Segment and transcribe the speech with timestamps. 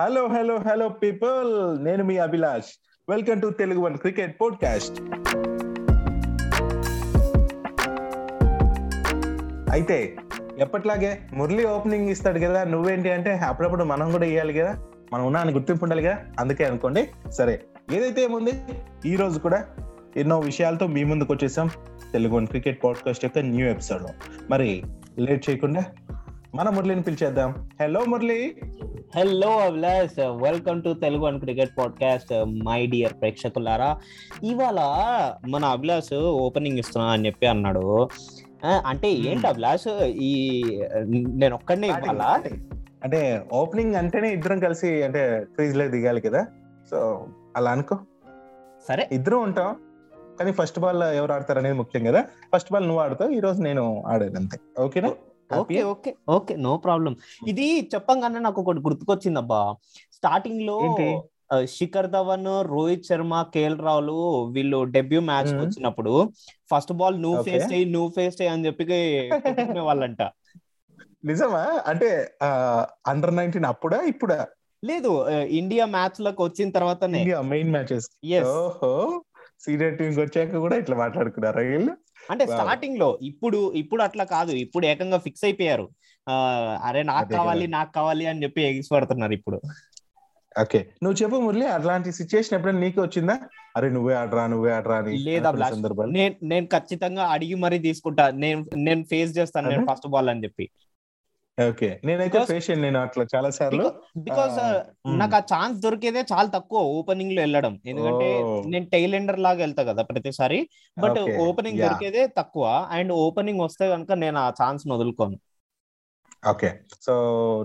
[0.00, 2.64] Hello hello hello people నేను మీ Abhilash.
[3.08, 5.00] Welcome to Telugu one cricket podcast
[9.72, 10.16] అయితే
[10.58, 14.82] ఎప్పట్లాగే Murali opening ఇస్తాడు కదా నువ్వేంటి అంటే అప్పుడప్పుడు మనం కూడా ఇవ్వాలి కదా
[15.12, 17.62] మనం ఉన్నా అని గుర్తింపు ఉండాలి కదా అందుకే అనుకోండి సరే.
[17.92, 18.52] ఏదైతే ఏముంది
[19.06, 19.64] ఈ రోజు కూడా
[20.16, 21.70] ఎన్నో విషయాలతో మీ ముందుకు వచ్చేసాం
[22.12, 24.02] తెలుగు వన్ క్రికెట్ పాడ్కాస్ట్ యొక్క న్యూ ఎపిసోడ్
[24.50, 24.82] మరి
[25.18, 25.84] లేట్ చేయకుండా
[26.54, 27.70] మన మురళిని పిలిచేద్దాం.
[27.80, 28.56] Hello Murali.
[29.16, 34.00] Hello Abhilash welcome to Telugu and cricket podcast my dear ప్రేక్షకులారా.
[34.44, 34.80] ఇవాళ
[35.48, 38.08] మన అభిలాష్ ఓపెనింగ్ ఇస్తున్నా అని చెప్పి అన్నాడు.
[38.64, 40.62] అంటే ఏంటి అభిలాష్ ఈ
[41.10, 42.42] నేను ఒక్కడనే ఇవ్వాలా?
[43.04, 46.46] అంటే ఓపెనింగ్ అంటేనే ఇద్దరం కలిసి అంటే క్రీజ్లో దిగాలి కదా.
[46.90, 47.98] సో అలా అనుకో.
[48.88, 49.08] సరే.
[49.12, 49.76] ఇద్దరం ఉంటాం.
[50.38, 52.24] కానీ ఫస్ట్ బాల్ ఎవరు ఆడతారు అనేది ముఖ్యం కదా.
[52.54, 53.30] ఫస్ట్ బాల్ నువ్వు ఆడతావు.
[53.30, 54.82] ఈ రోజు నేను ఆడాను అంతే.
[54.82, 55.10] ఓకేనా
[55.50, 56.10] okay okay.
[56.28, 57.12] Okay no problem
[57.46, 59.60] ఇది చెప్పంగానే నాకు ఒకటి గుర్తుకొచ్చింది అబ్బా
[60.14, 60.76] స్టార్టింగ్లో
[61.72, 64.16] శిఖర్ ధవన్ రోహిత్ శర్మ కేఎల్ రావులు
[64.52, 65.62] వీళ్ళు డెబ్యూ మ్యాచ్ మ్మ్.
[65.62, 66.12] వచ్చినప్పుడు
[66.70, 67.40] ఫస్ట్ బాల్ నువ్వు.
[67.42, 68.84] ఫేస్ చేయి నువ్వు ఫేస్ చేయి అని చెప్పి
[69.82, 70.22] వాళ్ళంట.
[71.24, 71.62] నిజమా?
[71.86, 72.08] అంటే
[73.06, 74.38] అండర్ నైన్టీన్ అప్పుడా ఇప్పుడా?
[74.82, 75.10] లేదు
[75.52, 77.18] ఇండియా మ్యాచ్లకు వచ్చిన తర్వాతనే.
[77.18, 78.06] India main matches.
[79.64, 81.92] Senior team వచ్చాక కూడా ఇట్లా మాట్లాడుకున్నారా వీళ్ళు?
[82.30, 82.46] అంటే.
[82.46, 84.52] స్టార్టింగ్లో ఇప్పుడు ఇప్పుడు అట్లా కాదు.
[84.52, 85.90] ఇప్పుడు ఏకంగా ఫిక్స్ అయిపోయారు.
[86.82, 87.66] అరే నాకు కావాలి.
[87.66, 89.60] నాకు కావాలి అని చెప్పి ఎగిసి పడుతున్నారు ఇప్పుడు.
[90.60, 90.86] ఓకే.
[91.02, 93.38] నువ్వు చెప్పు మురళి అట్లాంటి సిచ్యుయేషన్ ఎప్పుడైనా నీకు వచ్చిందా?
[93.76, 95.50] అరే నువ్వే ఆడరా నువ్వే ఆడరా అని లేదా
[96.06, 98.30] నేను నేను ఖచ్చితంగా అడిగి మరీ తీసుకుంటా.
[98.30, 99.86] నేను నేను ఫేస్ చేస్తాను నేను?
[99.90, 100.70] ఫస్ట్ బాల్ అని చెప్పి.
[101.68, 102.00] ఓకే.
[102.04, 104.58] నేనైతే పేషెంట్ నేను అట్లా చాలా సార్లు బికాస్.
[105.06, 107.80] నాకు ఆ ఛాన్స్ దొరికేదే చాలా తక్కువ ఓపెనింగ్లో వెళ్ళడం.
[107.86, 108.42] ఎందుకంటే.
[108.66, 110.68] నేను టైలెండర్ లాగా వెళ్తా కదా ప్రతిసారి.
[110.98, 111.78] But opening.
[111.78, 112.88] దొరికేదే తక్కువ.
[112.90, 115.38] అండ్ ఓపెనింగ్ వస్తే కనుక నేను ఆ ఛాన్స్ వదులుకోను.
[116.48, 116.80] ఓకే.
[117.02, 117.14] సో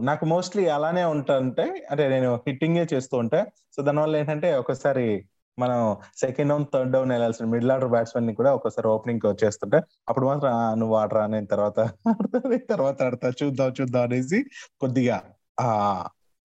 [0.03, 3.45] నాకు మోస్ట్లీ అలానే ఉంటుంటే అంటే నేను హిట్టింగే చేస్తూ ఉంటా.
[3.75, 5.25] సో దానివల్ల ఏంటంటే ఒకసారి
[5.57, 5.79] మనం
[6.17, 9.77] సెకండ్ డౌన్ థర్డ్ డౌన్ వెళ్ళాల్సిన మిడిల్ ఆర్డర్ బ్యాట్స్మెన్ని కూడా ఒకసారి ఓపెనింగ్ వచ్చేస్తుంటే
[10.09, 11.77] అప్పుడు మాత్రం "ఆ, నువ్వు ఆడరా నేను తర్వాత
[12.13, 12.39] ఆడతా
[12.73, 14.39] తర్వాత ఆడతా చూద్దాం చూద్దాం అనేసి
[14.81, 15.17] కొద్దిగా
[15.57, 15.67] ఆ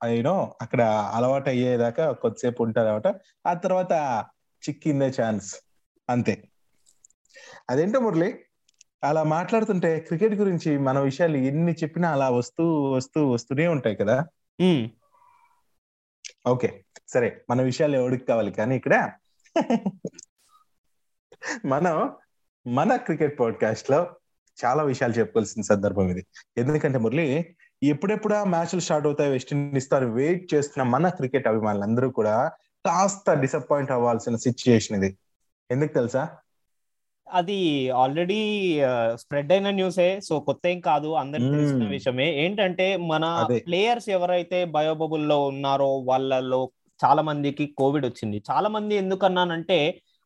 [0.00, 0.82] యూనో అక్కడ
[1.16, 3.08] అలవాటు అయ్యేదాకా కొద్దిసేపు ఉంటారన్నమాట.
[3.46, 3.92] ఆ తర్వాత
[4.62, 5.48] చిక్కిందే ఛాన్స్
[6.08, 6.34] అంతే.
[7.68, 8.30] అదేంటో మురళి
[9.02, 12.64] అలా మాట్లాడుతుంటే క్రికెట్ గురించి మన విషయాలు ఎన్ని చెప్పినా అలా వస్తూ
[12.96, 14.16] వస్తూ వస్తూనే ఉంటాయి కదా.
[16.46, 16.68] ఓకే.
[17.12, 18.52] సరే మన విషయాలు ఎవరికి కావాలి?
[18.52, 19.12] కానీ ఇక్కడ
[21.64, 22.12] మనం
[22.66, 24.10] మన క్రికెట్ పాడ్కాస్ట్లో
[24.64, 26.26] చాలా విషయాలు చెప్పుకోవాల్సిన సందర్భం ఇది.
[26.56, 32.52] ఎందుకంటే మురళి ఎప్పుడెప్పుడా మ్యాచ్లు స్టార్ట్ అవుతాయి వెస్టిండీస్తో వెయిట్ చేస్తున్న మన క్రికెట్ అభిమానులు అందరూ కూడా
[32.86, 35.16] కాస్త డిసప్పాయింట్ అవ్వాల్సిన సిచ్యుయేషన్ ఇది.
[35.70, 36.28] ఎందుకు తెలుసా?
[37.32, 38.74] అది ఆల్రెడీ
[39.14, 41.88] స్ప్రెడ్ అయిన న్యూసే సో కొత్త ఏం కాదు అందరికి తెలిసిన.
[41.88, 42.44] విషయమే.
[42.44, 43.46] ఏంటంటే మన.
[43.66, 46.70] ప్లేయర్స్ ఎవరైతే బయోబబుల్లో ఉన్నారో వాళ్ళలో
[47.04, 48.42] చాలా మందికి కోవిడ్ వచ్చింది.
[48.50, 49.78] చాలా మంది ఎందుకన్నానంటే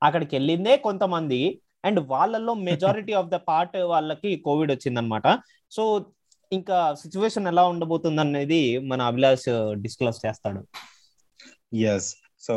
[0.03, 5.39] అక్కడికి వెళ్ళిందే కొంతమంది అండ్ వాళ్ళలో మెజారిటీ ఆఫ్ ద పార్ట్ వాళ్ళకి కోవిడ్ వచ్చింది అనమాట
[5.71, 6.07] సో
[6.53, 10.61] ఇంకా సిచ్యువేషన్ ఎలా ఉండబోతుంది అనేది మన అభిలాష్ డిస్క్లోజ్ చేస్తాడు.
[11.77, 12.55] Yes so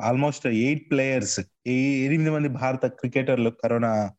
[0.00, 4.10] almost eight players ఎనిమిది మంది భారత క్రికెటర్లు కరోనా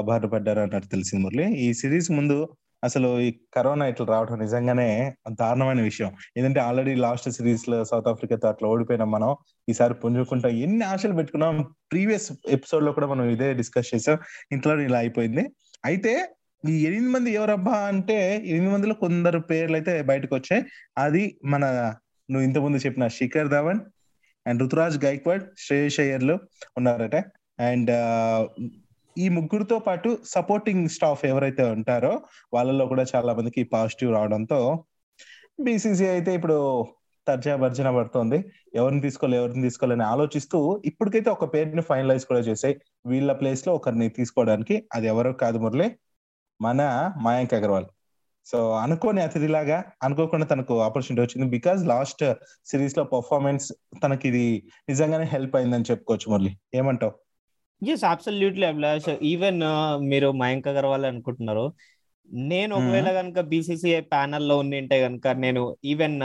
[0.00, 1.46] బారిన పడ్డారు అన్నట్టు తెలిసింది మురళి.
[1.56, 2.38] ఈ సిరీస్ ముందు
[2.84, 6.12] అసలు ఈ కరోనా ఇట్లా రావడం నిజంగానే దారుణమైన విషయం.
[6.36, 9.36] ఎందుకంటే ఆల్రెడీ లాస్ట్ సిరీస్లో సౌత్ ఆఫ్రికాతో అట్లా ఓడిపోయినాం మనం.
[9.68, 11.74] ఈసారి పుంజుకుంటాం ఎన్ని ఆశలు పెట్టుకున్నాం.
[11.92, 14.18] ప్రీవియస్ ఎపిసోడ్లో కూడా మనం ఇదే డిస్కస్ చేసాం.
[14.52, 15.46] ఇంట్లో ఇలా అయిపోయింది.
[15.84, 16.34] అయితే
[16.68, 20.62] ఈ ఎనిమిది మంది ఎవరబ్బా అంటే ఎనిమిది మందిలో కొందరు పేర్లు అయితే బయటకు వచ్చాయి.
[20.98, 21.94] అది మన
[22.30, 23.80] నువ్వు ఇంతకుముందు చెప్పిన శిఖర్ ధవన్
[24.46, 26.38] అండ్ రుతురాజ్ గైక్వాడ్ శ్రేయస్ అయ్యర్లు
[26.76, 27.16] ఉన్నారట.
[27.60, 27.90] అండ్
[29.18, 32.22] ఈ ముగ్గురుతో పాటు సపోర్టింగ్ స్టాఫ్ ఎవరైతే ఉంటారో
[32.54, 34.84] వాళ్ళలో కూడా చాలా మందికి పాజిటివ్ రావడంతో
[35.60, 36.86] బీసీసీ అయితే ఇప్పుడు
[37.28, 38.44] తర్జా భర్జన పడుతోంది.
[38.74, 44.88] ఎవరిని తీసుకోవాలి ఎవరిని తీసుకోవాలని ఆలోచిస్తూ ఇప్పటికైతే ఒక పేరుని ఫైనలైజ్ కూడా చేసాయి వీళ్ళ ప్లేస్లో ఒకరిని తీసుకోవడానికి
[44.92, 45.96] అది ఎవరో కాదు మురళి
[46.60, 47.86] మన మయాంక్ అగర్వాల్.
[48.46, 51.50] సో అనుకోని అతిథిలాగా అనుకోకుండా తనకు ఆపర్చునిటీ వచ్చింది.
[51.50, 52.34] బికాస్ లాస్ట్
[52.66, 53.72] సిరీస్లో పర్ఫార్మెన్స్
[54.02, 56.58] తనకి ఇది నిజంగానే హెల్ప్ అయిందని చెప్పుకోవచ్చు మురళి.
[56.74, 57.23] ఏమంటావు?
[57.92, 59.60] ఎస్ అబ్సల్యూట్లీ అభిలాష్ ఈవెన్
[59.98, 61.72] మీరు మయాంక్ అగర్వాల్ అనుకుంటున్నారు.
[62.32, 66.22] నేను ఒకవేళ కనుక బీసీసీఐ ప్యానల్లో ఉండింటే కనుక నేను even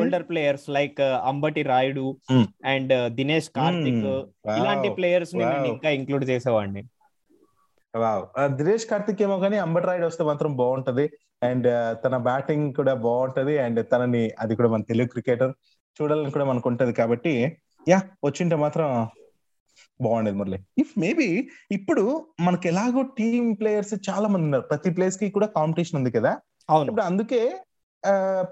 [0.00, 2.44] older players like Ambati Rayudu Hmm.
[2.64, 4.06] And Dinesh Karthik
[4.58, 5.72] ఇలాంటి ప్లేయర్స్ని నేను wow.
[5.72, 6.82] ఇంకా ఇంక్లూడ్ చేసేవాడిని.
[7.96, 11.10] వావ్ దినేష్ కార్తిక్ ఏమో కానీ అంబట్ రాయుడు వస్తే మాత్రం బాగుంటది.
[11.42, 11.68] అండ్
[12.04, 13.58] తన బ్యాటింగ్ కూడా బాగుంటది.
[13.58, 15.52] అండ్ తనని అది కూడా మన తెలుగు క్రికెటర్
[15.96, 16.92] చూడాలని కూడా మనకు ఉంటది.
[16.92, 17.56] కాబట్టి
[17.88, 19.08] యా వచ్చింటే మాత్రం
[20.00, 20.58] బాగుండేది మురళి.
[20.78, 24.62] ఇఫ్ మేబీ ఇప్పుడు మనకి ఎలాగో టీమ్ ప్లేయర్స్ చాలా మంది ఉన్నారు.
[24.62, 26.32] ప్రతి ప్లేస్కి కూడా కాంపిటీషన్ ఉంది కదా.
[26.80, 27.60] ఇప్పుడు అందుకే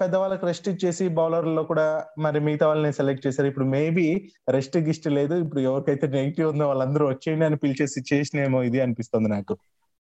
[0.00, 3.48] పెద్దవాళ్ళకి రెస్ట్ ఇచ్చేసి బౌలర్లో కూడా మరి మిగతా వాళ్ళని సెలెక్ట్ చేశారు.
[3.48, 5.34] ఇప్పుడు మేబీ రెస్ట్ గిస్ట్ లేదు.
[5.34, 9.56] ఇప్పుడు ఎవరికైతే నెగిటివ్ ఉందో వాళ్ళందరూ వచ్చేయండి అని పిలిచే సిచ్యుయేషన్ ఏమో ఇది అనిపిస్తుంది నాకు.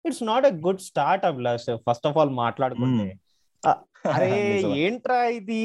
[0.07, 1.77] It's not a good start Abhilash.
[1.91, 3.19] First of all మాట్లాడుకుంటే.
[4.17, 5.59] అరే ఏంట్రా ఇది?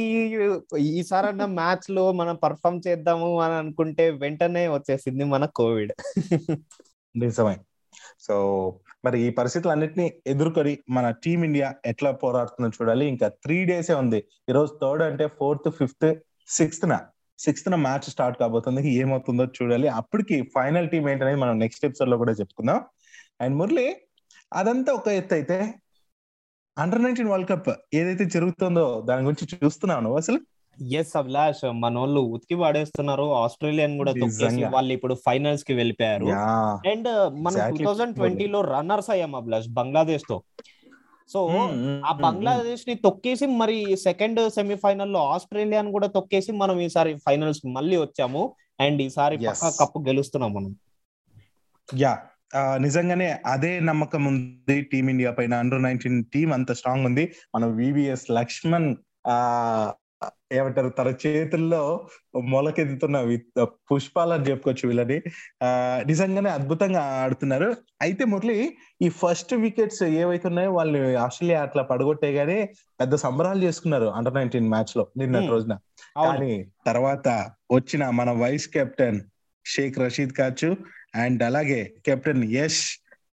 [0.78, 5.94] ఈసారన్న మ్యాచ్లో మనం పర్ఫామ్ చేద్దాము అని అనుకుంటే వెంటనే వచ్చేసింది మన కోవిడ్.
[7.16, 7.56] నిజమే.
[8.20, 8.36] సో
[9.06, 13.06] మరి ఈ పరిస్థితులన్నింటినీ ఎదుర్కొని మన టీమిండియా ఎట్లా పోరాడుతుందో చూడాలి.
[13.08, 14.18] ఇంకా త్రీ డేసే ఉంది.
[14.50, 16.08] ఈరోజు థర్డ్ అంటే ఫోర్త్ ఫిఫ్త్
[16.48, 16.96] సిక్స్త్ న
[17.40, 18.90] సిక్స్త్ న మ్యాచ్ స్టార్ట్ కాబోతుంది.
[18.92, 19.88] ఏమవుతుందో చూడాలి.
[19.88, 22.82] అప్పటికి ఫైనల్ టీం ఏంటనేది మనం నెక్స్ట్ ఎపిసోడ్లో కూడా చెప్పుకుందాం.
[23.42, 23.88] అండ్ మురళి
[24.54, 25.58] అదంతా ఒక ఎత్తు అయితే
[26.78, 30.40] అండర్ నైన్టీన్ వరల్డ్ కప్ ఏదైతే జరుగుతుందో దాని గురించి చూస్తున్నాను అసలు?
[30.84, 33.24] ఎస్ అభిలాష్ మన వాళ్ళు ఉతికి పడేస్తున్నారు.
[33.34, 36.26] ఆస్ట్రేలియన్ కూడా తొక్కేసి వాళ్ళు ఇప్పుడు ఫైనల్స్కి వెళ్ళిపోయారు.
[36.90, 37.08] అండ్
[37.44, 40.42] మనం టూ థౌజండ్ ట్వంటీలో రన్నర్స్ అయ్యాం అభిలాష్ బంగ్లాదేశ్తో
[41.30, 41.48] సో
[42.06, 48.54] ఆ బంగ్లాదేశ్ని తొక్కేసి మరి సెకండ్ సెమీఫైనల్లో ఆస్ట్రేలియాని కూడా తొక్కేసి మనం ఈసారి ఫైనల్స్ మళ్ళీ వచ్చాము.
[48.80, 50.76] అండ్ ఈసారి పక్కా కప్పు గెలుస్తున్నాం మనం.
[51.96, 52.18] యా.
[52.78, 55.54] నిజంగానే అదే నమ్మకం ఉంది టీమిండియా పైన.
[55.54, 57.34] అండర్ నైన్టీన్ టీం అంత స్ట్రాంగ్ ఉంది.
[57.56, 58.96] మన వివిఎస్ లక్ష్మణ్
[59.28, 59.94] ఆ
[60.52, 62.08] ఏమంటారు తన చేతుల్లో
[62.44, 65.22] మొలకెత్తుతున్న పుష్పాలని చెప్పుకోవచ్చు వీళ్ళని.
[65.64, 67.76] ఆ నిజంగానే అద్భుతంగా ఆడుతున్నారు.
[68.02, 72.70] అయితే మురళి ఈ ఫస్ట్ వికెట్స్ ఏవైతే ఉన్నాయో వాళ్ళు ఆస్ట్రేలియా అట్లా పడగొట్టే గానీ
[73.00, 75.74] పెద్ద సంబరాలు చేసుకున్నారు అండర్ నైన్టీన్ మ్యాచ్లో నిన్న రోజున.
[76.24, 77.28] కానీ తర్వాత
[77.72, 79.22] వచ్చిన మన వైస్ కెప్టెన్
[79.66, 80.78] షేక్ రషీద్ కాచు
[81.16, 82.82] అండ్ అలాగే కెప్టెన్ యష్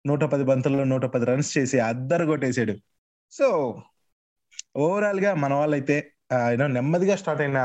[0.04, 2.74] నూట పది బంతుల్లో నూట పది రన్స్ చేసి అద్దరు కొట్టేశాడు
[3.32, 3.48] సో
[4.84, 5.96] ఓవరాల్గా మన వాళ్ళైతే
[6.52, 7.60] యూనో నెమ్మదిగా స్టార్ట్ అయిన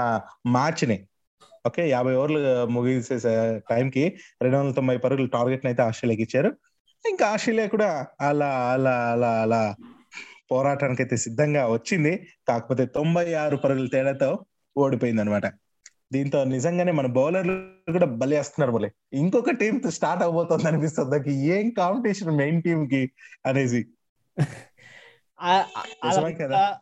[0.48, 0.98] మ్యాచ్ని
[1.66, 3.18] ఓకే యాభై ఓవర్లు ముగిసే
[3.70, 4.04] టైంకి
[4.42, 6.50] రెండు వందల తొంభై పరుగులు టార్గెట్ అయితే ఆస్ట్రేలియాకి ఇచ్చారు.
[7.06, 7.90] ఇంకా ఆస్ట్రేలియా కూడా
[8.22, 9.62] అలా అలా అలా అలా
[10.52, 12.14] పోరాటానికి అయితే సిద్ధంగా వచ్చింది.
[12.48, 14.30] కాకపోతే తొంభై ఆరు పరుగుల తేడాతో
[14.76, 15.46] ఓడిపోయింది అనమాట
[16.14, 18.90] దీంతో నిజంగానే మన బౌలర్లు కూడా బలేస్తున్నారు మళ్ళీ.
[19.14, 21.30] ఇంకొక టీం స్టార్ట్ అవబోతుంది అనిపిస్తుంది నాకు.
[21.30, 23.12] ఏం కాంపిటీషన్ మెయిన్ టీం కి
[23.46, 23.86] అనేసి?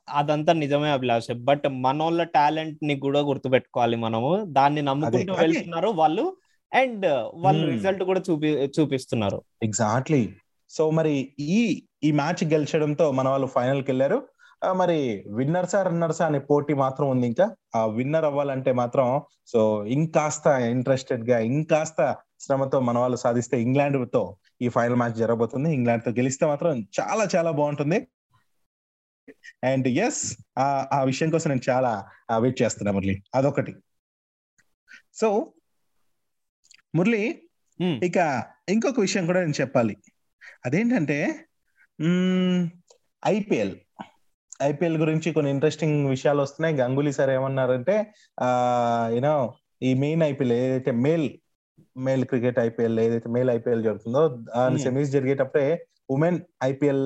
[0.09, 1.33] అదంతా నిజమే అభిలాష్.
[1.33, 4.45] బట్ మనోళ్ళ టాలెంట్ని కూడా గుర్తుపెట్టుకోవాలి మనము.
[4.47, 6.37] దాన్ని నమ్ముకుంటూ వెళ్తున్నారు వాళ్ళు.
[6.73, 7.05] అండ్
[7.35, 8.47] వాళ్ళు రిజల్ట్ కూడా చూపి
[8.79, 9.41] చూపిస్తున్నారు.
[9.63, 10.29] ఎగ్జాక్ట్లీ
[10.69, 14.27] సో మరి ఈ ఈ మ్యాచ్ గెలిచడంతో మన వాళ్ళు ఫైనల్కి వెళ్ళారు.
[14.71, 17.55] మరి విన్నర్సా రన్నర్సా అనే పోటీ మాత్రం ఉంది ఇంకా.
[17.75, 24.95] ఆ విన్నర్ అవ్వాలంటే మాత్రం సో ఇంకాస్త ఇంట్రెస్టెడ్గా ఇంకాస్త శ్రమతో మన వాళ్ళు సాధిస్తే ఇంగ్లాండ్తో ఈ ఫైనల్
[24.95, 25.73] మ్యాచ్ జరగబోతుంది.
[25.73, 28.07] ఇంగ్లాండ్తో గెలిస్తే మాత్రం చాలా చాలా బాగుంటుంది.
[29.63, 30.37] అండ్ ఎస్
[30.93, 32.05] ఆ విషయం కోసం నేను చాలా
[32.37, 33.23] వెయిట్ చేస్తున్నా మురళి.
[33.35, 33.75] అదొకటి.
[35.15, 35.53] సో
[36.95, 37.41] మురళి
[37.81, 39.97] ఇక ఇంకొక విషయం కూడా నేను చెప్పాలి.
[40.65, 41.45] అదేంటంటే
[43.25, 43.75] ఐపీఎల్
[44.63, 46.75] ఐపీఎల్ గురించి కొన్ని ఇంట్రెస్టింగ్ విషయాలు వస్తున్నాయి.
[46.77, 47.95] గంగూలీ సార్ ఏమన్నారంటే
[48.39, 48.49] ఆ
[49.13, 49.33] యూనో
[49.83, 51.29] ఈ మెయిన్ ఐపీఎల్ ఏదైతే మేల్
[51.97, 55.67] మేల్ క్రికెట్ ఐపీఎల్ ఏదైతే మేల్ ఐపీఎల్ జరుగుతుందో దాని సెమీస్ జరిగేటప్పుడే
[56.09, 57.03] ఉమెన్ ఐపీఎల్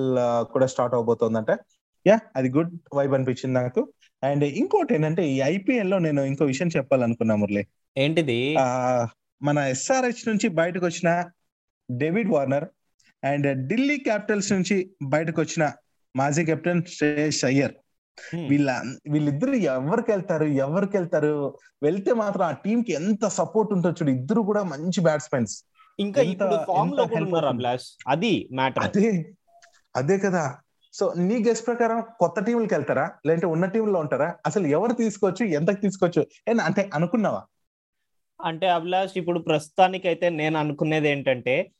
[0.52, 1.50] కూడా స్టార్ట్ అవబోతోందంట.
[2.06, 3.80] యా అది గుడ్ వైబ్ అనిపించింది నాకు.
[4.22, 7.62] అండ్ ఇంకోటి ఏంటంటే ఈ ఐపీఎల్లో నేను ఇంకో విషయం చెప్పాలనుకున్నా మురళి.
[7.98, 8.38] ఏంటిది?
[9.42, 11.10] మన ఎస్ఆర్హెచ్ నుంచి బయటకు వచ్చిన
[11.90, 12.66] David Warner
[13.24, 15.64] and Delhi Capitals నుంచి బయటకు వచ్చిన
[16.16, 17.74] మాజీ కెప్టెన్ శ్రేయస్ అయ్యర్.
[18.48, 21.58] వీళ్ళ వీళ్ళిద్దరు ఎవరికి వెళ్తారు ఎవరికి వెళ్తారు?
[21.82, 24.10] వెళ్తే మాత్రం ఆ టీం కి ఎంత సపోర్ట్ ఉంటుందో చూడు.
[24.10, 25.64] ఇద్దరు కూడా మంచి బ్యాట్స్మెన్స్.
[26.00, 27.04] ఇంకా ఇప్పుడు ఫామ్లో
[28.08, 29.24] అది మ్యాటర్ అదే
[29.96, 30.58] అదే కదా.
[30.92, 33.10] సో నీ గెస్ట్ ప్రకారం కొత్త టీంలకు వెళ్తారా?
[33.26, 34.36] లేదంటే ఉన్న టీంలో ఉంటారా?
[34.46, 35.46] అసలు ఎవరు తీసుకోవచ్చు?
[35.46, 36.26] ఎంతకు తీసుకోవచ్చు?
[36.60, 37.42] అంటే అనుకున్నావా?
[38.44, 41.70] అంటే అభిలాష్ ఇప్పుడు ప్రస్తుతానికి అయితే నేను అనుకునేది ఏంటంటే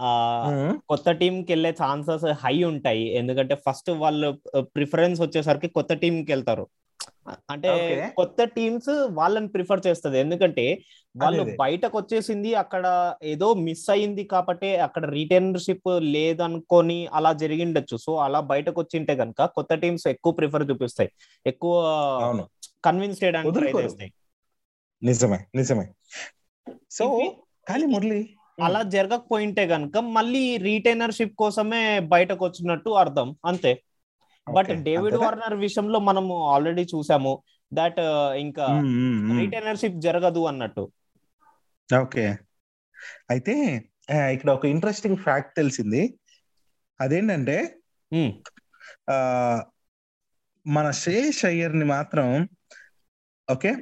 [0.00, 0.76] ఆ.
[0.88, 3.16] కొత్త టీం కి వెళ్ళే ఛాన్సెస్ హై ఉంటాయి.
[3.16, 6.68] ఎందుకంటే ఫస్ట్ వాళ్ళు ప్రిఫరెన్స్ వచ్చేసరికి కొత్త టీం కి వెళ్తారు
[7.50, 7.68] అంటే
[8.16, 10.18] కొత్త టీమ్స్ వాళ్ళని ప్రిఫర్ చేస్తుంది.
[10.18, 10.78] ఎందుకంటే
[11.16, 17.96] వాళ్ళు బయటకు వచ్చేసింది అక్కడ ఏదో మిస్ అయింది కాబట్టి అక్కడ రిటైనర్షిప్ లేదనుకొని అలా జరిగిండొచ్చు.
[17.96, 21.10] సో అలా బయటకు వచ్చింటే కనుక కొత్త టీమ్స్ ఎక్కువ ప్రిఫర్ చూపిస్తాయి.
[21.46, 21.72] ఎక్కువ
[22.84, 24.12] కన్విన్స్ చేయడానికి ట్రై చేస్తాయి.
[25.02, 25.46] నిజమే.
[25.54, 25.88] నిజమే.
[26.90, 27.32] సో
[27.68, 33.72] కానీ మురళి అలా జరగకపోయింటే కనుక మళ్ళీ రీటైనర్షిప్ కోసమే బయటకు వచ్చినట్టు అర్థం అంతే.
[34.46, 37.42] బట్ డేవిడ్ వార్నర్ విషయంలో మనము ఆల్రెడీ చూసాము
[37.72, 38.00] దట్
[38.44, 38.66] ఇంకా
[39.40, 40.84] రిటైనర్షిప్ జరగదు అన్నట్టు.
[42.00, 42.26] ఓకే.
[43.30, 43.54] అయితే
[44.08, 46.02] ఇక్కడ ఒక ఇంట్రెస్టింగ్ ఫ్యాక్ట్ తెలిసింది.
[47.00, 47.56] అదేంటంటే
[50.66, 52.48] మన శ్రేయస్ అయ్యర్ని మాత్రం
[53.52, 53.72] ఓకే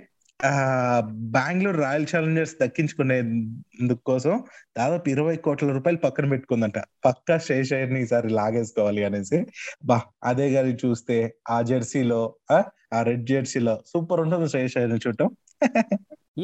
[1.34, 4.34] బెంగళూరు రాయల్ ఛాలెంజర్స్ దక్కించుకునేందుకు కోసం
[4.78, 6.78] దాదాపు ఇరవై కోట్ల రూపాయలు పక్కన పెట్టుకుందంట.
[7.04, 9.40] పక్కా శ్రేషయ్యర్ని ఈసారి లాగేసుకోవాలి అనేసి.
[9.84, 11.18] బా అదే గారి చూస్తే
[11.50, 12.22] ఆ జెర్సీలో
[12.52, 15.30] ఆ రెడ్ జెర్సీలో సూపర్ ఉంటుంది శ్రేషయ్యర్ని చూడటం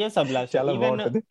[0.05, 0.51] ఎస్ అభిలాష్.
[0.57, 0.73] చాలా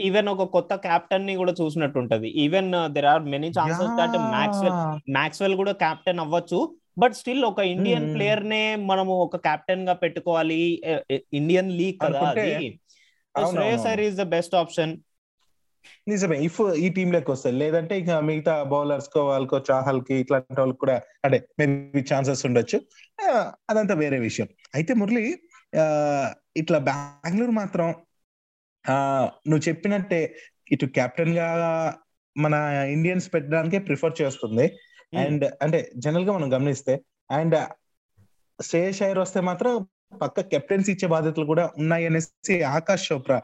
[0.01, 4.75] ఈవెన్ ఒక కొత్త కెప్టెన్ని కూడా చూసినట్టు ఉంటది even there are many chances that Maxwell
[5.11, 6.59] Maxwell కూడా కెప్టెన్ అవ్వచ్చు.
[6.97, 8.05] బట్ స్టిల్ ఒక ఇండియన్.
[8.15, 8.61] ప్లేయర్ నే
[8.91, 10.61] మనము ఒక కెప్టెన్గా పెట్టుకోవాలి
[11.33, 12.79] ఇండియన్ లీగ్ కదా అది.
[13.51, 14.93] Shreyas Iyer is the best option.
[16.07, 16.37] నిజమే.
[16.43, 20.95] ఇఫ్ ఈ టీమ్ లెక్క వస్తుంది లేదంటే ఇక మిగతా బౌలర్స్ కో వాళ్ళకో చాహల్కి ఇట్లాంటి వాళ్ళకి కూడా
[21.25, 22.77] అంటే మేబీ ఛాన్సెస్ ఉండొచ్చు.
[23.69, 24.47] అదంతా వేరే విషయం.
[24.75, 25.23] అయితే మురళి
[26.57, 27.87] ఇట్లా బెంగళూరు మాత్రం
[28.85, 28.97] ఆ
[29.47, 30.21] నువ్వు చెప్పినట్టే
[30.71, 31.47] ఇటు కెప్టెన్గా
[32.37, 32.53] మన
[32.91, 34.67] ఇండియన్స్ పెట్టడానికే ప్రిఫర్ చేస్తుంది.
[35.13, 35.19] Hmm.
[35.21, 36.93] అండ్ అంటే జనరల్గా మనం గమనిస్తే
[37.29, 37.55] అండ్
[38.59, 39.73] శ్రేయస్ అయ్యర్ వస్తే మాత్రం
[40.21, 43.37] పక్క కెప్టెన్సీ ఇచ్చే బాధ్యతలు కూడా ఉన్నాయి అనేసి ఆకాష్ చోప్రా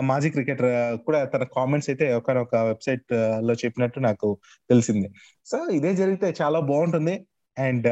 [0.00, 4.38] మాజీ క్రికెటర్ కూడా తన కామెంట్స్ అయితే ఒకనొక వెబ్సైట్లో చెప్పినట్టు నాకు
[4.70, 5.08] తెలిసింది.
[5.46, 7.14] సో ఇదే జరిగితే చాలా బాగుంటుంది.
[7.56, 7.88] అండ్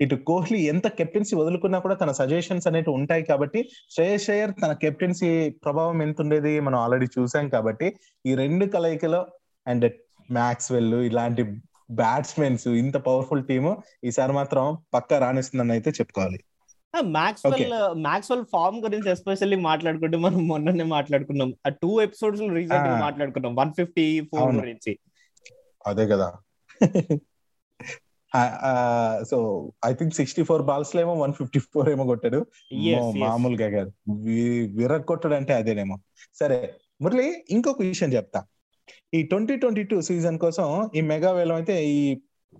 [0.00, 3.60] ఇటు కోహ్లీ ఎంత కెప్టెన్సీ వదులుకున్నా కూడా తన సజెషన్స్ అనేవి ఉంటాయి కాబట్టి
[3.90, 7.88] శ్రేయస్ అయ్యర్ తన కెప్టెన్సీ ప్రభావం ఎంత ఉండేది మనం ఆల్రెడీ చూసాం కాబట్టి
[8.26, 9.20] ఈ రెండు కలయికలో
[9.66, 9.86] అండ్
[10.30, 11.44] మ్యాక్స్వెల్ ఇలాంటి
[11.92, 16.38] బ్యాట్స్మెన్స్ ఇంత పవర్ఫుల్ టీము ఈసారి మాత్రం పక్కా రాణిస్తుందని అయితే చెప్పుకోవాలి.
[17.04, 17.54] మ్యాక్స్వెల్
[17.94, 21.54] మ్యాక్స్వెల్ ఫార్మ్ గురించి ఎస్పెషల్లీ మాట్లాడుకుంటే మనం మొన్ననే మాట్లాడుకున్నాం.
[21.66, 23.00] ఆ టూ ఎపిసోడ్స్ రీసెంట్గా.
[23.00, 23.54] మాట్లాడుకున్నాం.
[23.54, 24.42] One fifty four.
[24.56, 24.98] గురించి.
[25.86, 26.32] అదే కదా.
[29.30, 32.46] So I think sixty four బాల్స్లో ఏమో వన్ ఫిఫ్టీ ఫోర్ ఏమో కొట్టాడు.
[33.28, 33.92] మామూలుగా కాదు.
[34.12, 35.98] వి- విరగ్ కొట్టడు అంటే అదేనేమో.
[36.34, 38.44] సరే మురళి ఇంకొక విషయం చెప్తా.
[39.16, 41.98] ఈ ట్వంటీ ట్వంటీ టూ సీజన్ కోసం ఈ మెగా వేలం అయితే ఈ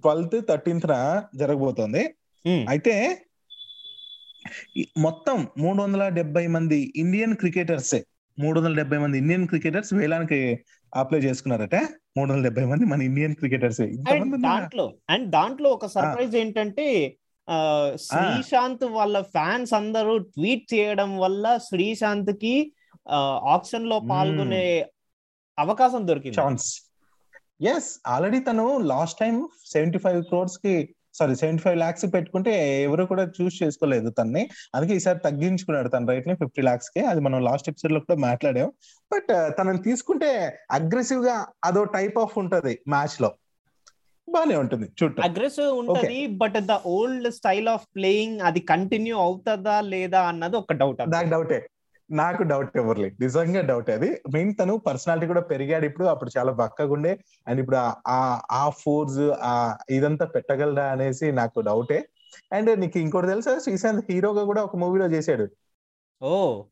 [0.04, 0.96] ట్వెల్త్ థర్టీన్త్ న
[1.40, 2.02] జరగబోతోంది.
[2.72, 2.94] అయితే
[5.06, 7.96] మొత్తం మూడు వందల డెబ్బై మంది ఇండియన్ క్రికెటర్స్
[8.38, 10.38] మూడు వందల డెబ్బై మంది ఇండియన్ క్రికెటర్స్ వేలానికి
[10.92, 11.76] అప్లై చేసుకున్నారట.
[12.16, 13.82] మూడు వందల డెబ్బై మంది మన ఇండియన్ క్రికెటర్స్.
[14.46, 16.86] దాంట్లో అండ్ దాంట్లో ఒక సర్ప్రైజ్ ఏంటంటే
[18.06, 22.54] శ్రీశాంత్ వాళ్ళ ఫ్యాన్స్ అందరూ ట్వీట్ చేయడం వల్ల శ్రీశాంత్కి
[23.54, 24.64] ఆప్షన్లో పాల్గొనే
[25.58, 26.40] అవకాశం దొరికింది.
[26.40, 26.66] ఛాన్స్
[27.62, 33.30] ఎస్ ఆల్రెడీ తను లాస్ట్ టైం సెవెంటీ ఫైవ్ క్రోర్స్కి సారీ సెవెంటీ ఫైవ్ లాక్స్ పెట్టుకుంటే ఎవరు కూడా
[33.40, 34.50] చూస్ చేసుకోలేదు తన్ని.
[34.74, 37.00] అందుకే ఈసారి తగ్గించుకున్నాడు తన రైట్ని ఫిఫ్టీ లాక్స్కి.
[37.00, 38.72] అది మనం లాస్ట్ ఎపిసోడ్లో కూడా మాట్లాడాం.
[39.12, 43.30] బట్ తనని తీసుకుంటే అగ్రెసివ్గా అదో టైప్ ఆఫ్ ఉంటది మ్యాచ్లో.
[44.28, 50.22] బానే ఉంటుంది చూడటం అగ్రెసివ్ ఉంటది but the old style of playing అది కంటిన్యూ అవుతుందా లేదా
[50.22, 51.58] అన్నది ఒక డౌట్ నాకు డౌటే
[52.12, 56.04] నాకు డౌట్ ఎవరు నిజంగా డౌట్ అది మెయిన్ తను పర్సనాలిటీ కూడా పెరిగాడు ఇప్పుడు.
[56.04, 57.18] అప్పుడు చాలా బక్కగా ఉండే.
[57.48, 57.76] అండ్ ఇప్పుడు
[58.08, 62.08] ఆ- ఆ ఫోర్స్ ఆ ఇదంతా పెట్టగలరా అనేసి నాకు డౌటే
[62.52, 63.58] అండ్ నీకు ఇంకోటి తెలుసా?
[63.58, 65.48] శ్రీశాంత్ హీరోగా కూడా ఒక మూవీలో చేశాడు.
[66.22, 66.62] ఓ.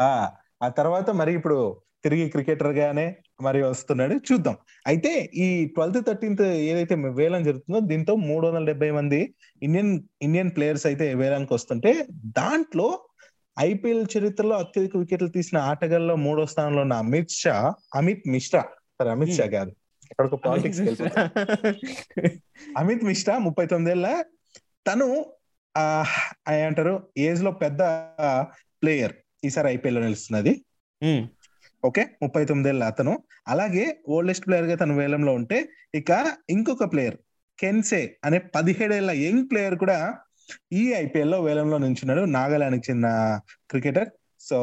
[0.00, 0.30] ఆ
[0.62, 4.14] ఆ తర్వాత మరి ఇప్పుడు తిరిగి క్రికెటర్ గానే మరి వస్తున్నాడు.
[4.14, 4.56] చూద్దాం.
[4.86, 10.86] అయితే ఈ ట్వెల్త్ థర్టీన్త్ ఏదైతే వేలం జరుగుతుందో దీంతో మూడు వందల డెబ్బై మంది ఇండియన్ ఇండియన్ ప్లేయర్స్
[10.86, 13.04] అయితే వేలానికి వస్తుంటే దాంట్లో
[13.56, 17.54] ఐపీఎల్ చరిత్రలో అత్యధిక వికెట్లు తీసిన ఆటగాళ్ళలో మూడో స్థానంలో ఉన్న అమిత్ షా
[17.94, 18.62] అమిత్ మిశ్రా.
[18.98, 19.72] సరే అమిత్ షా కాదు.
[20.10, 20.80] అక్కడ పాలిటిక్స్
[22.80, 24.06] అమిత్ మిశ్రా ముప్పై తొమ్మిదేళ్ళ.
[24.86, 25.06] తను
[25.74, 25.84] ఆ
[26.54, 27.82] ఏమంటారు ఏజ్లో పెద్ద
[28.82, 30.52] ప్లేయర్ ఈసారి ఐపీఎల్లో నిలుస్తున్నది
[31.82, 33.12] ఓకే ముప్పై తొమ్మిదేళ్ళ అతను.
[33.46, 35.58] అలాగే ఓల్డెస్ట్ ప్లేయర్గా తన వేలంలో ఉంటే
[35.94, 36.10] ఇక
[36.50, 37.16] ఇంకొక ప్లేయర్
[37.58, 39.98] కెన్సే అనే పదిహేడేళ్ళ యంగ్ ప్లేయర్ కూడా
[40.72, 44.08] ఈ ఐపీఎల్లో వేలంలో నించున్నాడు నాగాలాండ్కి చెందిన క్రికెటర్.
[44.40, 44.58] సో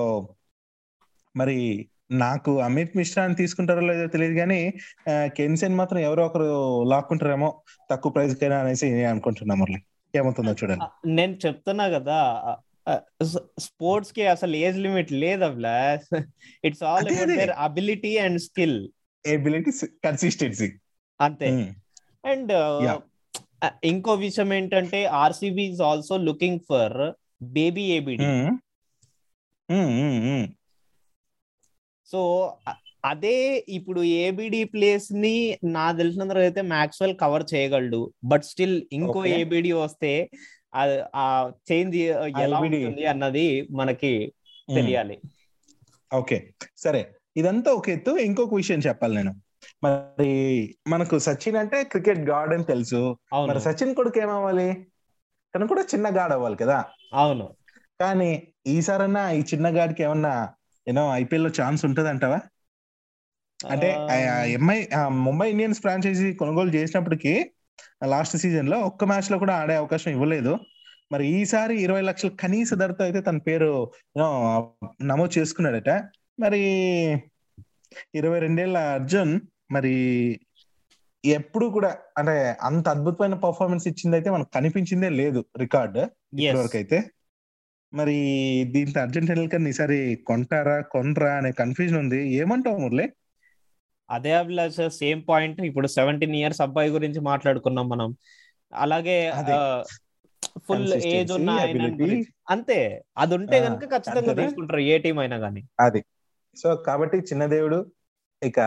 [1.36, 4.62] మరి నాకు అమిత్ మిశ్రా అని తీసుకుంటారో లేదో తెలియదు కానీ
[5.10, 6.48] కెన్సెన్ మాత్రం ఎవరో ఒకరు
[6.84, 7.50] లాక్కుంటారేమో
[7.92, 9.82] తక్కువ ప్రైస్ కైనా అనేసి నేను అనుకుంటున్నా మురళి.
[10.16, 10.88] ఏమవుతుందో చూడండి.
[11.12, 12.20] నేను చెప్తున్నా కదా
[13.60, 16.08] స్పోర్ట్స్కి అసలు ఏజ్ లిమిట్ లేదు Abhilash
[16.66, 18.80] it's all about ability and skill
[19.26, 19.72] ability
[20.06, 20.70] consistency
[21.22, 21.50] అంతే.
[22.26, 22.54] అండ్.
[23.84, 27.12] ఇంకో విషయం ఏంటంటే RCB is also looking for
[27.44, 28.24] baby ABD
[32.06, 32.54] so
[33.06, 38.14] అదే ఇప్పుడు ఏబిడి ప్లేస్ని నా తెలిసినంత అయితే మ్యాక్స్వెల్ కవర్ చేయగలడు.
[38.24, 39.26] బట్ స్టిల్ ఇంకో.
[39.26, 40.30] ఏబిడి వస్తే
[41.16, 42.60] ఆ- చేంజ్ ఎలా.
[42.60, 44.34] ఉంటుంది అన్నది మనకి
[44.76, 45.20] తెలియాలి.
[46.14, 47.12] ఓకే సరే.
[47.38, 48.12] ఇదంతా ఒక ఎత్తు.
[48.12, 49.36] ఇంకొక విషయం చెప్పాలి నేను.
[49.84, 50.32] మరి
[50.88, 53.02] మనకు సచిన్ అంటే క్రికెట్ గాడ్ అని తెలుసు.
[53.48, 54.88] మరి సచిన్ కొడుకు ఏమవ్వాలి
[55.56, 56.86] తను కూడా చిన్న గాడ్ అవ్వాలి కదా.
[57.14, 57.46] అవును.
[58.02, 58.32] కానీ
[58.68, 60.50] ఈసారన్నా ఈ చిన్న గాడికి ఏమన్నా
[60.88, 62.40] యూనో ఐపీఎల్లో ఛాన్స్ ఉంటది అంటావా
[63.70, 63.90] అంటే
[64.52, 67.52] ఎంఐ ముంబై ఇండియన్స్ ఫ్రాంచైజీ కొనుగోలు చేసినప్పటికీ
[68.06, 70.54] లాస్ట్ సీజన్లో ఒక్క మ్యాచ్లో కూడా ఆడే అవకాశం ఇవ్వలేదు.
[71.12, 73.92] మరి ఈసారి ఇరవై లక్షల కనీస ధరతో అయితే తన పేరు
[75.04, 75.90] నమోదు చేసుకున్నాడట.
[76.40, 76.62] మరి
[78.16, 79.40] ఇరవై రెండేళ్ళ అర్జున్
[79.72, 79.94] మరి
[81.24, 86.98] ఎప్పుడు కూడా అంటే అంత అద్భుతమైన పర్ఫార్మెన్స్ ఇచ్చింది అయితే మనకు కనిపించిందే లేదు రికార్డ్ ఇప్పటివరకు అయితే
[87.94, 88.16] మరి
[88.72, 92.20] దీంతో అర్జున్ టెండూల్కర్ ఈసారి కొంటారా కొనరా అనే కన్ఫ్యూజన్ ఉంది.
[92.34, 93.06] ఏమంటావు మురళి?
[94.10, 98.12] అదే అభిలాష్ సేమ్ పాయింట్ ఇప్పుడు సెవెంటీన్ ఇయర్స్ అబ్బాయి గురించి మాట్లాడుకున్నాం మనం.
[98.74, 99.18] అలాగే.
[100.68, 101.50] ఫుల్ ఏజ్ ఉన్న.
[102.50, 102.78] అంతే.
[103.18, 104.34] అది ఉంటే కనుక ఖచ్చితంగా?
[104.34, 106.02] తీసుకుంటారు ఏ టీం అయినా కానీ అది.
[106.58, 107.80] సో కాబట్టి చిన్నదేవుడు
[108.42, 108.60] ఇక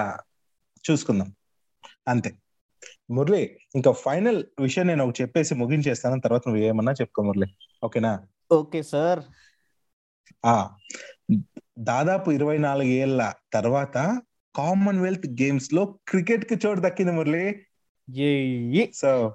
[0.91, 1.35] చూసుకుందాం.
[2.09, 2.35] అంతే.
[3.11, 7.47] మురళి ఇంకా ఫైనల్ విషయం నేను ఒకటి చెప్పేసి ముగించేస్తాను తర్వాత నువ్వు ఏమన్నా చెప్పుకో మురళి.
[7.85, 8.21] ఓకేనా?
[8.53, 9.21] Okay sir.
[10.47, 10.77] ఆ
[11.79, 14.23] దాదాపు ఇరవై నాలుగు ఏళ్ళ తర్వాత
[14.57, 17.67] కామన్వెల్త్ గేమ్స్లో క్రికెట్కి చోటు దక్కింది Murali.
[18.95, 19.35] So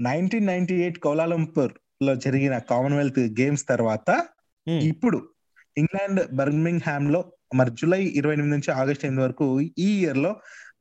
[0.00, 4.28] nineteen ninety eight కౌలాలంపూర్లో జరిగిన కామన్వెల్త్ గేమ్స్ తర్వాత
[4.68, 5.28] ఇప్పుడు
[5.76, 10.32] ఇంగ్లాండ్ బర్మింగ్ హ్యామ్లో మరి జూలై ఇరవై ఎనిమిది నుంచి ఆగస్ట్ ఎనిమిది వరకు ఈ ఇయర్లో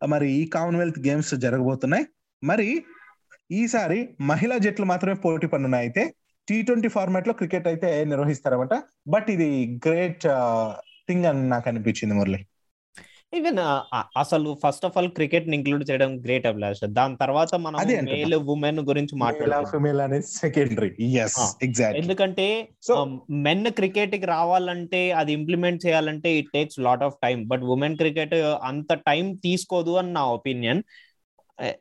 [0.07, 2.05] మరి ఈ కామన్వెల్త్ గేమ్స్ జరగబోతున్నాయి.
[2.43, 2.85] మరి
[3.51, 6.03] ఈసారి మహిళా జట్లు మాత్రమే పోటీ పడున్నాయి అయితే
[6.47, 8.75] టీ ట్వంటీ ఫార్మాట్లో క్రికెట్ అయితే నిర్వహిస్తారన్నమాట.
[9.07, 9.49] బట్ ఇది
[9.87, 10.25] గ్రేట్
[11.07, 12.39] థింగ్ uh, అని నాకు అనిపించింది మురళి.
[13.33, 13.59] ఈవెన్
[14.17, 16.79] అసలు ఫస్ట్ ఆఫ్ ఆల్ క్రికెట్ని ఇంక్లూడ్ చేయడం గ్రేట్ అభిలాష్.
[16.95, 17.77] దాని తర్వాత మనం.
[18.07, 19.13] మేల్ ఉమెన్ గురించి
[21.61, 22.47] ఎగ్జాక్ట్ ఎందుకంటే
[23.39, 28.93] మెన్ క్రికెట్కి రావాలంటే అది ఇంప్లిమెంట్ చేయాలంటే it takes lot of time but women cricket అంత
[29.05, 30.81] టైం తీసుకోదు అని నా ఒపీనియన్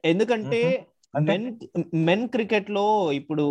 [0.05, 0.61] ఎందుకంటే
[1.29, 1.47] మెన్
[2.05, 3.45] మెన్ క్రికెట్లో ఇప్పుడు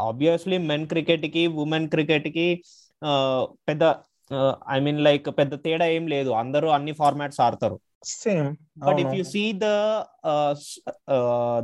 [0.00, 2.48] ఆబ్వియస్లీ మెన్ క్రికెట్కి ఉమెన్ క్రికెట్కి
[3.02, 3.10] ఆ,
[3.68, 3.84] పెద్ద
[4.70, 6.30] ఐ మీన్ లైక్ పెద్ద తేడా ఏం లేదు.
[6.30, 7.76] అందరూ అన్ని ఫార్మాట్స్ ఆడతారు.
[8.04, 9.66] Same but if you see the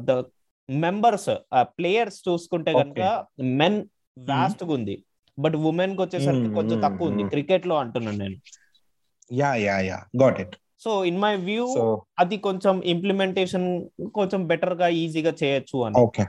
[0.08, 0.24] the
[0.68, 1.30] members
[1.78, 3.26] players చూసుకుంటే కనుక
[3.60, 3.78] మెన్
[4.18, 5.04] వాస్ట్గా ఉంది.
[5.38, 7.22] బట్ ఉమెన్కి వచ్చేసరికి Hmm, కొంచెం hmm, తక్కువ ఉంది.
[7.22, 7.30] hmm.
[7.30, 8.36] క్రికెట్లో అంటున్నాను నేను.
[9.32, 9.98] Yeah yeah yeah.
[10.22, 10.54] Got it
[10.84, 11.64] so in my view
[12.18, 13.66] అది కొంచెం ఇంప్లిమెంటేషన్
[14.14, 15.96] కొంచెం బెటర్గా ఈజీగా చేయొచ్చు అని.
[16.00, 16.24] ఓకే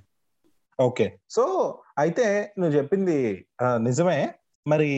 [0.79, 1.43] ఓకే సో
[1.97, 2.25] అయితే
[2.59, 3.17] నువ్వు చెప్పింది
[3.77, 4.33] నిజమే.
[4.67, 4.91] మరి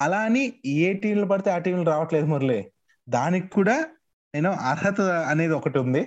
[0.00, 2.70] అలా అని ఏ టీంలు పడితే ఆ టీంలు రావట్లేదు మురళి.
[3.08, 3.86] దానికి కూడా
[4.34, 6.02] నేను అర్హత అనేది ఒకటి ఉంది.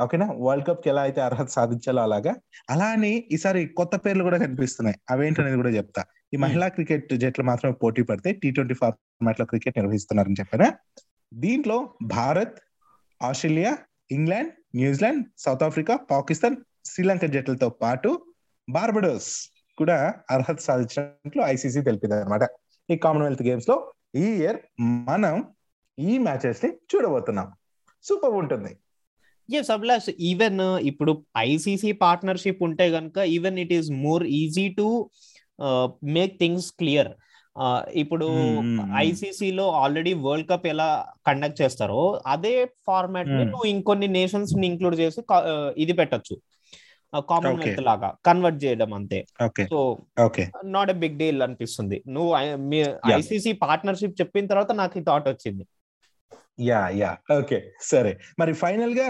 [0.00, 0.26] ఓకేనా?
[0.38, 2.36] వరల్డ్ కప్కి ఎలా అయితే అర్హత సాధించాలో అలాగా.
[2.70, 4.96] అలా అని ఈసారి కొత్త పేర్లు కూడా కనిపిస్తున్నాయి.
[5.10, 6.04] అవేంటనేది కూడా చెప్తా.
[6.34, 10.68] ఈ మహిళా క్రికెట్ జట్లు మాత్రమే పోటీ పడితే టీ ట్వంటీ ఫార్మాట్లో క్రికెట్ నిర్వహిస్తున్నారని చెప్పారా
[11.32, 12.56] దీంట్లో Bharat
[13.22, 13.78] Australia
[14.10, 18.10] England New Zealand South Africa Pakistan Sri Lanka జట్లతో పాటు
[18.68, 19.30] బార్బడోస్
[19.78, 22.44] కూడా అర్హత సాధించినట్లు ఐసీసీ తెలిపింది అనమాట
[22.88, 23.76] ఈ కామన్వెల్త్ గేమ్స్లో
[24.16, 24.58] ఈ ఇయర్
[25.08, 25.36] మనం
[25.98, 27.48] ఈ మ్యాచెస్ని చూడబోతున్నాం
[28.04, 28.72] సూపర్ ఉంటుంది
[29.48, 31.12] ఎస్ అభిలాష్ ఈవెన్ ఇప్పుడు
[31.44, 34.86] ఐసీసీ పార్ట్నర్షిప్ ఉంటే గనుక even it is more easy to
[36.16, 37.12] make things clear
[37.94, 38.94] ఇప్పుడు Hmm, hmm, hmm.
[39.02, 40.86] ఐసీసీ లో ఆల్రెడీ వరల్డ్ కప్ ఎలా
[41.26, 42.54] కండక్ట్ చేస్తారో అదే
[42.86, 43.50] ఫార్మాట్ని Hmm.
[43.52, 46.36] నువ్వు ఇంకొన్ని నేషన్స్ని ఇంక్లూడ్ చేసి uh, ఇది పెట్టొచ్చు
[47.20, 47.82] కామన్వెల్త్.
[47.82, 49.26] లాగా కన్వర్ట్ చేయడం అంతే.
[49.70, 52.02] So okay not a big deal అనిపిస్తుంది.
[52.08, 52.32] నువ్వు.
[53.12, 55.66] ఐసీసీ పార్ట్నర్షిప్ చెప్పిన తర్వాత నాకు ఈ థాట్ వచ్చింది.
[56.60, 58.18] యా యా ఓకే సరే.
[58.38, 59.06] మరి ఫైనల్గా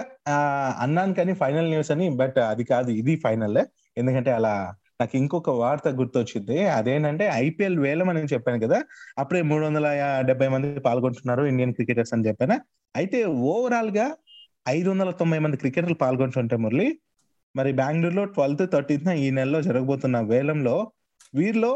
[0.78, 3.62] అన్నాను కానీ ఫైనల్ న్యూస్ అని బట్ అది కాదు ఇది ఫైనల్.
[3.98, 6.66] ఎందుకంటే అలా నాకు ఇంకొక వార్త గుర్తొచ్చింది.
[6.68, 8.82] అదేంటంటే ఐపీఎల్ వేలం అని చెప్పాను కదా
[9.18, 9.86] అప్పుడే మూడు వందల
[10.26, 12.60] డెబ్బై మంది పాల్గొంటున్నారు ఇండియన్ క్రికెటర్స్ అని చెప్పాను.
[12.96, 14.06] అయితే ఓవరాల్గా
[14.68, 16.98] ఐదు వందల తొంభై మంది క్రికెటర్లు పాల్గొంటుంటే మురళి
[17.56, 20.92] మరి బెంగళూరులో ట్వెల్త్ థర్టీన్త్ ఈ నెలలో జరగబోతున్న వేలంలో
[21.34, 21.72] వీరిలో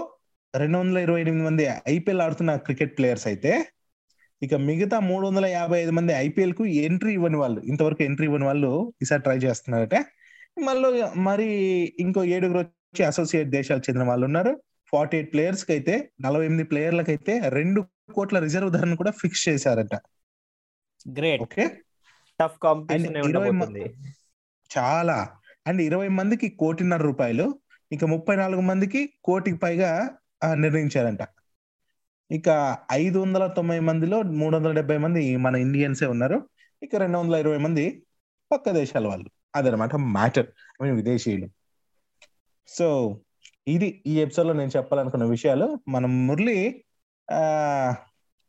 [0.56, 3.72] రెండు వందల ఇరవై ఎనిమిది మంది ఐపీఎల్ ఆడుతున్న క్రికెట్ ప్లేయర్స్ అయితే
[4.42, 8.92] ఇక మిగతా మూడు వందల యాభై ఐదు మంది ఐపీఎల్కు ఎంట్రీ ఇవ్వని వాళ్ళు ఇంతవరకు ఎంట్రీ ఇవ్వని వాళ్ళు
[9.02, 9.94] ఈసారి ట్రై చేస్తున్నారట.
[10.60, 11.48] మళ్ళీ మరి
[11.98, 14.62] ఇంకో ఏడుగురు వచ్చి అసోసియేట్ దేశాలకు చెందిన వాళ్ళు ఉన్నారు.
[14.92, 19.94] ఫార్టీ ఎయిట్ ప్లేయర్స్కి అయితే నలభై ఎనిమిది ప్లేయర్లకు అయితే రెండు కోట్ల రిజర్వ్ ధరను కూడా ఫిక్స్ చేశారట.
[21.08, 21.42] గ్రేట్.
[21.42, 21.66] ఓకే?
[22.40, 23.16] టఫ్ కాంపిటీషన్
[24.70, 25.18] చాలా.
[25.68, 27.60] అండ్ ఇరవై మందికి కోటిన్నర రూపాయలు
[27.92, 30.10] ఇక ముప్పై నాలుగు మందికి కోటికి పైగా
[30.54, 31.18] నిర్ణయించారంట.
[32.30, 36.48] ఇక ఐదు వందల తొంభై మందిలో మూడు వందల డెబ్బై మంది మన ఇండియన్సే ఉన్నారు.
[36.82, 38.06] ఇక రెండు వందల ఇరవై మంది
[38.52, 39.30] పక్క దేశాల వాళ్ళు.
[39.56, 40.46] అదనమాట మ్యాటర్.
[40.82, 41.48] ఐ మీన్ విదేశీయులు.
[42.68, 43.20] సో
[43.68, 45.80] ఇది ఈ ఎపిసోడ్లో నేను చెప్పాలనుకున్న విషయాలు.
[45.88, 46.84] మనం మురళి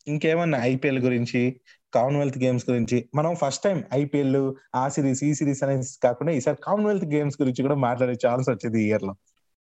[0.07, 1.61] ఇంకేమన్నా ఐపీఎల్ గురించి
[1.93, 3.05] కామన్వెల్త్ గేమ్స్ గురించి.
[3.15, 7.75] మనం ఫస్ట్ టైం ఐపీఎల్ ఆ సిరీస్ ఈ సిరీస్ అనేది కాకుండా ఈసారి కామన్వెల్త్ గేమ్స్ గురించి కూడా
[7.75, 9.15] మాట్లాడే ఛాన్స్ వచ్చింది ఈ ఇయర్లో.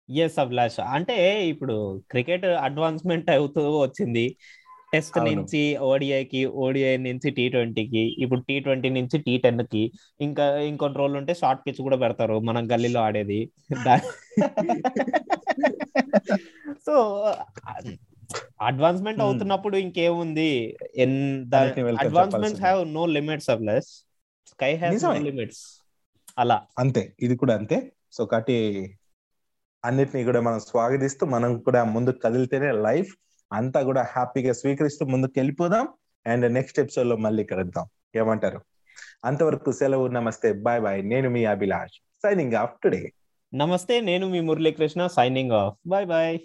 [0.09, 4.37] ఎస్ అభిలాష్ అంటే ఇప్పుడు క్రికెట్ అడ్వాన్స్మెంట్ అవుతూ వచ్చింది.
[4.93, 5.19] టెస్ట్.
[5.19, 11.17] నుంచి ఓడిఐకి ఓడిఐ నుంచి టీ ట్వంటీకి ఇప్పుడు టీ ట్వంటీ నుంచి టీ టెన్కి ఇంకా ఇంకొన్ని రోజులు
[11.17, 12.39] ఉంటే షార్ట్ పిచ్ కూడా పెడతారు.
[12.39, 13.51] మనం గల్లీలో ఆడేది.
[16.85, 17.25] So
[18.61, 19.29] advancement Hmm.
[19.29, 20.77] అవుతున్నప్పుడు ఇంకేముంది?
[20.99, 22.61] అడ్వాన్స్మెంట్స్ చెప్పాల్సిందే.
[22.61, 23.87] Have no limits of less
[24.47, 25.13] sky has no.
[25.13, 25.85] Limits
[26.37, 26.61] అలా.
[26.79, 27.13] అంతే.
[27.19, 27.91] ఇది కూడా అంతే.
[28.13, 28.89] సో కాబట్టి
[29.85, 33.15] అన్నిటిని కూడా మనం స్వాగతిస్తూ మనం కూడా ముందుకు కదిలితేనే లైఫ్
[33.53, 35.87] అంతా కూడా హ్యాపీగా స్వీకరిస్తూ ముందుకు వెళ్ళిపోదాం.
[36.27, 37.85] అండ్ నెక్స్ట్ ఎపిసోడ్లో మళ్ళీ కలుద్దాం.
[38.15, 38.61] ఏమంటారు?
[39.25, 41.93] అంతవరకు సెలవు నమస్తే బాయ్ బాయ్ నేను మీ అభిలాష్.
[42.23, 43.11] సైనింగ్ ఆఫ్ టుడే
[43.53, 45.07] నమస్తే నేను మీ Muralikrishna.
[45.07, 46.39] Signing off bye bye